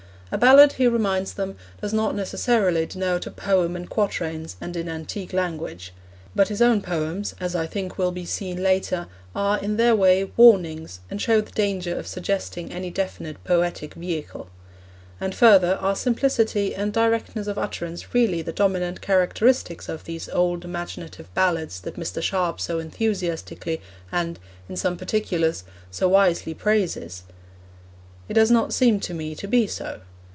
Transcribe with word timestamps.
A 0.33 0.37
ballad, 0.37 0.71
he 0.71 0.87
reminds 0.87 1.33
them, 1.33 1.57
does 1.81 1.91
not 1.91 2.15
necessarily 2.15 2.85
denote 2.85 3.27
a 3.27 3.31
poem 3.31 3.75
in 3.75 3.85
quatrains 3.87 4.55
and 4.61 4.77
in 4.77 4.87
antique 4.87 5.33
language. 5.33 5.93
But 6.33 6.47
his 6.47 6.61
own 6.61 6.81
poems, 6.81 7.35
as 7.41 7.53
I 7.53 7.67
think 7.67 7.97
will 7.97 8.13
be 8.13 8.23
seen 8.23 8.63
later, 8.63 9.07
are, 9.35 9.59
in 9.59 9.75
their 9.75 9.93
way, 9.93 10.31
warnings, 10.37 11.01
and 11.09 11.21
show 11.21 11.41
the 11.41 11.51
danger 11.51 11.93
of 11.99 12.07
suggesting 12.07 12.71
any 12.71 12.89
definite 12.89 13.43
'poetic 13.43 13.93
vehicle.' 13.93 14.49
And, 15.19 15.35
further, 15.35 15.75
are 15.81 15.97
simplicity 15.97 16.73
and 16.73 16.93
directness 16.93 17.47
of 17.47 17.57
utterance 17.57 18.13
really 18.15 18.41
the 18.41 18.53
dominant 18.53 19.01
characteristics 19.01 19.89
of 19.89 20.05
these 20.05 20.29
old 20.29 20.63
imaginative 20.63 21.27
ballads 21.33 21.81
that 21.81 21.97
Mr. 21.99 22.23
Sharp 22.23 22.61
so 22.61 22.79
enthusiastically, 22.79 23.81
and, 24.13 24.39
in 24.69 24.77
some 24.77 24.95
particulars, 24.95 25.65
so 25.91 26.07
wisely 26.07 26.53
praises? 26.53 27.23
It 28.29 28.35
does 28.35 28.49
not 28.49 28.73
seem 28.73 29.01
to 29.01 29.13
me 29.13 29.35
to 29.35 29.45
be 29.45 29.67
so. 29.67 29.99